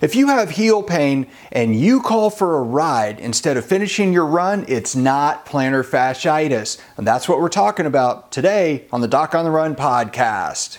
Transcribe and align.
If 0.00 0.14
you 0.14 0.28
have 0.28 0.50
heel 0.50 0.84
pain 0.84 1.26
and 1.50 1.74
you 1.74 2.00
call 2.00 2.30
for 2.30 2.56
a 2.56 2.62
ride 2.62 3.18
instead 3.18 3.56
of 3.56 3.64
finishing 3.64 4.12
your 4.12 4.26
run, 4.26 4.64
it's 4.68 4.94
not 4.94 5.44
plantar 5.44 5.84
fasciitis. 5.84 6.80
And 6.96 7.04
that's 7.04 7.28
what 7.28 7.40
we're 7.40 7.48
talking 7.48 7.84
about 7.84 8.30
today 8.30 8.86
on 8.92 9.00
the 9.00 9.08
Doc 9.08 9.34
on 9.34 9.44
the 9.44 9.50
Run 9.50 9.74
podcast. 9.74 10.78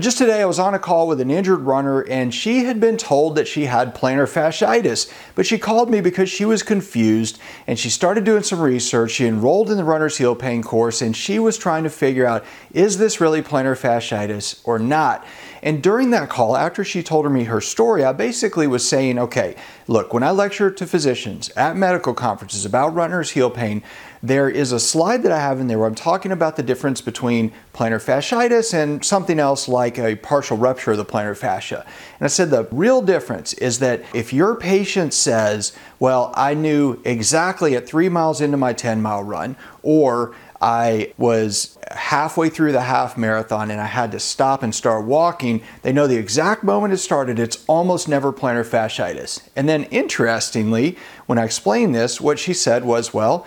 Just 0.00 0.18
today, 0.18 0.42
I 0.42 0.44
was 0.44 0.58
on 0.58 0.74
a 0.74 0.78
call 0.80 1.06
with 1.06 1.20
an 1.20 1.30
injured 1.30 1.60
runner, 1.60 2.00
and 2.00 2.34
she 2.34 2.64
had 2.64 2.80
been 2.80 2.96
told 2.96 3.36
that 3.36 3.46
she 3.46 3.66
had 3.66 3.94
plantar 3.94 4.26
fasciitis. 4.26 5.08
But 5.36 5.46
she 5.46 5.56
called 5.56 5.88
me 5.88 6.00
because 6.00 6.28
she 6.28 6.44
was 6.44 6.64
confused 6.64 7.38
and 7.68 7.78
she 7.78 7.88
started 7.88 8.24
doing 8.24 8.42
some 8.42 8.60
research. 8.60 9.12
She 9.12 9.24
enrolled 9.24 9.70
in 9.70 9.76
the 9.76 9.84
Runner's 9.84 10.16
Heel 10.16 10.34
Pain 10.34 10.64
course, 10.64 11.00
and 11.00 11.16
she 11.16 11.38
was 11.38 11.56
trying 11.56 11.84
to 11.84 11.90
figure 11.90 12.26
out 12.26 12.44
is 12.72 12.98
this 12.98 13.20
really 13.20 13.40
plantar 13.40 13.78
fasciitis 13.78 14.60
or 14.64 14.80
not? 14.80 15.24
And 15.62 15.82
during 15.82 16.10
that 16.10 16.28
call, 16.28 16.56
after 16.56 16.84
she 16.84 17.02
told 17.02 17.30
me 17.30 17.44
her 17.44 17.60
story, 17.60 18.04
I 18.04 18.12
basically 18.12 18.66
was 18.66 18.86
saying, 18.86 19.18
okay, 19.18 19.54
look, 19.86 20.12
when 20.12 20.22
I 20.22 20.30
lecture 20.30 20.70
to 20.70 20.86
physicians 20.86 21.50
at 21.50 21.76
medical 21.76 22.12
conferences 22.12 22.66
about 22.66 22.94
runner's 22.94 23.30
heel 23.30 23.48
pain, 23.48 23.82
there 24.22 24.48
is 24.48 24.72
a 24.72 24.80
slide 24.80 25.22
that 25.22 25.32
I 25.32 25.38
have 25.38 25.60
in 25.60 25.66
there 25.66 25.78
where 25.78 25.86
I'm 25.86 25.94
talking 25.94 26.32
about 26.32 26.56
the 26.56 26.62
difference 26.62 27.00
between 27.00 27.52
plantar 27.74 28.02
fasciitis 28.02 28.74
and 28.74 29.04
something 29.04 29.38
else 29.38 29.68
like 29.68 29.83
a 29.98 30.16
partial 30.16 30.56
rupture 30.56 30.92
of 30.92 30.96
the 30.96 31.04
plantar 31.04 31.36
fascia. 31.36 31.84
And 32.18 32.24
I 32.24 32.28
said 32.28 32.50
the 32.50 32.68
real 32.70 33.02
difference 33.02 33.52
is 33.54 33.78
that 33.80 34.02
if 34.14 34.32
your 34.32 34.56
patient 34.56 35.14
says, 35.14 35.72
well, 35.98 36.32
I 36.36 36.54
knew 36.54 37.00
exactly 37.04 37.76
at 37.76 37.86
three 37.86 38.08
miles 38.08 38.40
into 38.40 38.56
my 38.56 38.72
10 38.72 39.02
mile 39.02 39.22
run, 39.22 39.56
or 39.82 40.34
I 40.60 41.12
was 41.18 41.78
halfway 41.90 42.48
through 42.48 42.72
the 42.72 42.80
half 42.80 43.18
marathon 43.18 43.70
and 43.70 43.80
I 43.80 43.86
had 43.86 44.12
to 44.12 44.18
stop 44.18 44.62
and 44.62 44.74
start 44.74 45.04
walking. 45.04 45.62
They 45.82 45.92
know 45.92 46.06
the 46.06 46.16
exact 46.16 46.64
moment 46.64 46.94
it 46.94 46.98
started. 46.98 47.38
It's 47.38 47.62
almost 47.66 48.08
never 48.08 48.32
plantar 48.32 48.64
fasciitis. 48.64 49.46
And 49.54 49.68
then, 49.68 49.84
interestingly, 49.84 50.96
when 51.26 51.38
I 51.38 51.44
explained 51.44 51.94
this, 51.94 52.18
what 52.18 52.38
she 52.38 52.54
said 52.54 52.84
was, 52.84 53.12
Well, 53.12 53.46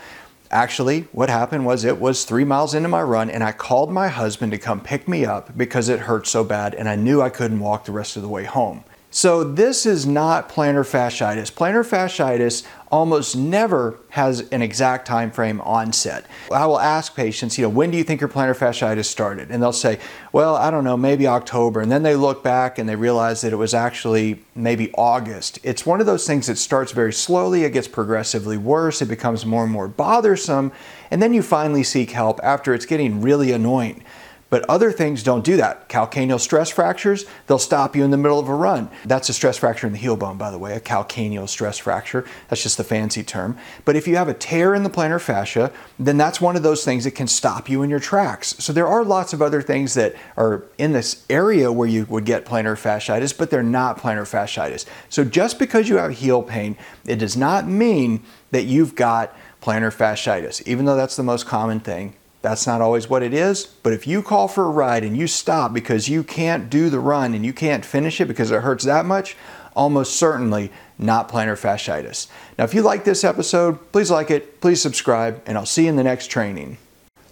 actually, 0.51 1.01
what 1.11 1.29
happened 1.29 1.65
was 1.65 1.83
it 1.83 1.99
was 1.99 2.23
three 2.23 2.43
miles 2.43 2.73
into 2.73 2.89
my 2.89 3.01
run 3.01 3.29
and 3.29 3.43
I 3.43 3.51
called 3.51 3.91
my 3.91 4.07
husband 4.07 4.51
to 4.51 4.57
come 4.57 4.81
pick 4.81 5.07
me 5.07 5.25
up 5.25 5.57
because 5.57 5.89
it 5.89 6.01
hurt 6.01 6.27
so 6.27 6.43
bad 6.43 6.73
and 6.75 6.87
I 6.87 6.95
knew 6.95 7.21
I 7.21 7.29
couldn't 7.29 7.59
walk 7.59 7.85
the 7.85 7.91
rest 7.91 8.15
of 8.15 8.21
the 8.21 8.29
way 8.29 8.43
home. 8.43 8.83
So 9.17 9.43
this 9.43 9.87
is 9.87 10.05
not 10.05 10.47
plantar 10.47 10.85
fasciitis. 10.85 11.51
Plantar 11.51 11.83
fasciitis 11.83 12.63
almost 12.91 13.35
never 13.35 13.99
has 14.09 14.41
an 14.51 14.61
exact 14.61 15.07
time 15.07 15.31
frame 15.31 15.59
onset. 15.61 16.27
I 16.51 16.67
will 16.67 16.79
ask 16.79 17.15
patients, 17.15 17.57
you 17.57 17.63
know, 17.63 17.69
when 17.69 17.89
do 17.89 17.97
you 17.97 18.03
think 18.03 18.21
your 18.21 18.29
plantar 18.29 18.55
fasciitis 18.55 19.05
started? 19.05 19.49
And 19.49 19.59
they'll 19.59 19.73
say, 19.73 19.97
well, 20.33 20.55
I 20.55 20.69
don't 20.69 20.83
know, 20.83 20.95
maybe 20.95 21.25
October. 21.25 21.81
And 21.81 21.91
then 21.91 22.03
they 22.03 22.15
look 22.15 22.43
back 22.43 22.77
and 22.77 22.87
they 22.87 22.95
realize 22.95 23.41
that 23.41 23.51
it 23.51 23.55
was 23.55 23.73
actually 23.73 24.43
maybe 24.53 24.93
August. 24.93 25.57
It's 25.63 25.83
one 25.83 25.99
of 25.99 26.05
those 26.05 26.27
things 26.27 26.45
that 26.45 26.59
starts 26.59 26.91
very 26.91 27.11
slowly, 27.11 27.63
it 27.63 27.73
gets 27.73 27.87
progressively 27.87 28.57
worse, 28.57 29.01
it 29.01 29.07
becomes 29.07 29.47
more 29.47 29.63
and 29.63 29.71
more 29.71 29.87
bothersome, 29.87 30.71
and 31.09 31.23
then 31.23 31.33
you 31.33 31.41
finally 31.41 31.81
seek 31.81 32.11
help 32.11 32.39
after 32.43 32.71
it's 32.71 32.85
getting 32.85 33.21
really 33.23 33.51
annoying. 33.51 34.03
But 34.49 34.63
other 34.69 34.91
things 34.91 35.23
don't 35.23 35.43
do 35.43 35.57
that. 35.57 35.89
Calcaneal 35.89 36.39
stress 36.39 36.69
fractures, 36.69 37.25
they'll 37.47 37.59
stop 37.59 37.95
you 37.95 38.03
in 38.03 38.11
the 38.11 38.17
middle 38.17 38.39
of 38.39 38.47
a 38.47 38.55
run. 38.55 38.89
That's 39.05 39.27
a 39.29 39.33
stress 39.33 39.57
fracture 39.57 39.87
in 39.87 39.93
the 39.93 39.99
heel 39.99 40.15
bone, 40.15 40.37
by 40.37 40.51
the 40.51 40.57
way, 40.57 40.73
a 40.73 40.79
calcaneal 40.79 41.49
stress 41.49 41.77
fracture. 41.77 42.23
That's 42.47 42.63
just 42.63 42.77
the 42.77 42.83
fancy 42.83 43.23
term. 43.23 43.57
But 43.83 43.97
if 43.97 44.07
you 44.07 44.15
have 44.15 44.29
a 44.29 44.33
tear 44.33 44.73
in 44.73 44.83
the 44.83 44.89
plantar 44.89 45.19
fascia, 45.19 45.71
then 45.99 46.17
that's 46.17 46.39
one 46.39 46.55
of 46.55 46.63
those 46.63 46.85
things 46.85 47.03
that 47.03 47.11
can 47.11 47.27
stop 47.27 47.69
you 47.69 47.83
in 47.83 47.89
your 47.89 47.99
tracks. 47.99 48.55
So 48.59 48.71
there 48.71 48.87
are 48.87 49.03
lots 49.03 49.33
of 49.33 49.41
other 49.41 49.61
things 49.61 49.95
that 49.95 50.15
are 50.37 50.63
in 50.77 50.93
this 50.93 51.25
area 51.29 51.71
where 51.71 51.87
you 51.87 52.05
would 52.05 52.25
get 52.25 52.45
plantar 52.45 52.77
fasciitis, 52.77 53.37
but 53.37 53.49
they're 53.49 53.63
not 53.63 53.97
plantar 53.97 54.21
fasciitis. 54.21 54.85
So 55.09 55.25
just 55.25 55.59
because 55.59 55.89
you 55.89 55.97
have 55.97 56.11
heel 56.11 56.41
pain, 56.41 56.77
it 57.05 57.17
does 57.17 57.35
not 57.35 57.67
mean 57.67 58.23
that 58.51 58.63
you've 58.63 58.95
got 58.95 59.35
plantar 59.61 59.93
fasciitis, 59.93 60.65
even 60.65 60.85
though 60.85 60.95
that's 60.95 61.17
the 61.17 61.23
most 61.23 61.45
common 61.45 61.81
thing 61.81 62.15
that's 62.41 62.67
not 62.67 62.81
always 62.81 63.09
what 63.09 63.23
it 63.23 63.33
is, 63.33 63.65
but 63.65 63.93
if 63.93 64.07
you 64.07 64.21
call 64.21 64.47
for 64.47 64.65
a 64.65 64.69
ride 64.69 65.03
and 65.03 65.17
you 65.17 65.27
stop 65.27 65.73
because 65.73 66.07
you 66.07 66.23
can't 66.23 66.69
do 66.69 66.89
the 66.89 66.99
run 66.99 67.33
and 67.33 67.45
you 67.45 67.53
can't 67.53 67.83
finish 67.83 68.21
it 68.21 68.27
because 68.27 68.51
it 68.51 68.61
hurts 68.61 68.85
that 68.85 69.05
much, 69.05 69.35
almost 69.75 70.15
certainly 70.15 70.71
not 70.97 71.29
plantar 71.29 71.57
fasciitis. 71.57 72.27
Now, 72.57 72.63
if 72.63 72.73
you 72.73 72.81
like 72.81 73.03
this 73.03 73.23
episode, 73.23 73.91
please 73.91 74.09
like 74.11 74.31
it, 74.31 74.61
please 74.61 74.81
subscribe, 74.81 75.41
and 75.45 75.57
I'll 75.57 75.65
see 75.65 75.83
you 75.83 75.89
in 75.89 75.95
the 75.95 76.03
next 76.03 76.27
training. 76.27 76.77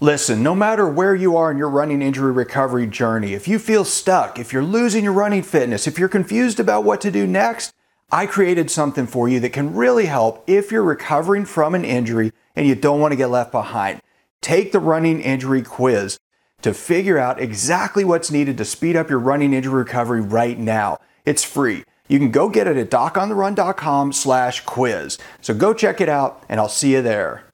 Listen, 0.00 0.42
no 0.42 0.54
matter 0.54 0.86
where 0.86 1.14
you 1.14 1.36
are 1.36 1.50
in 1.50 1.56
your 1.56 1.70
running 1.70 2.02
injury 2.02 2.30
recovery 2.30 2.86
journey, 2.86 3.32
if 3.32 3.48
you 3.48 3.58
feel 3.58 3.84
stuck, 3.84 4.38
if 4.38 4.52
you're 4.52 4.62
losing 4.62 5.04
your 5.04 5.12
running 5.14 5.42
fitness, 5.42 5.86
if 5.86 5.98
you're 5.98 6.08
confused 6.08 6.60
about 6.60 6.84
what 6.84 7.00
to 7.00 7.10
do 7.10 7.26
next, 7.26 7.72
I 8.12 8.26
created 8.26 8.70
something 8.70 9.06
for 9.06 9.28
you 9.28 9.40
that 9.40 9.54
can 9.54 9.74
really 9.74 10.06
help 10.06 10.44
if 10.46 10.70
you're 10.70 10.82
recovering 10.82 11.44
from 11.46 11.74
an 11.74 11.84
injury 11.84 12.32
and 12.54 12.66
you 12.66 12.74
don't 12.74 13.00
want 13.00 13.12
to 13.12 13.16
get 13.16 13.30
left 13.30 13.50
behind. 13.52 14.00
Take 14.42 14.72
the 14.72 14.80
running 14.80 15.20
injury 15.20 15.62
quiz 15.62 16.18
to 16.62 16.72
figure 16.74 17.18
out 17.18 17.40
exactly 17.40 18.04
what's 18.04 18.30
needed 18.30 18.58
to 18.58 18.64
speed 18.64 18.96
up 18.96 19.10
your 19.10 19.18
running 19.18 19.52
injury 19.52 19.74
recovery 19.74 20.20
right 20.20 20.58
now. 20.58 20.98
It's 21.24 21.44
free. 21.44 21.84
You 22.08 22.18
can 22.18 22.30
go 22.30 22.48
get 22.48 22.66
it 22.66 22.76
at 22.76 22.90
docontherun.com 22.90 24.12
slash 24.12 24.60
quiz. 24.60 25.18
So 25.40 25.54
go 25.54 25.74
check 25.74 26.00
it 26.00 26.08
out 26.08 26.44
and 26.48 26.60
I'll 26.60 26.68
see 26.68 26.92
you 26.92 27.02
there. 27.02 27.45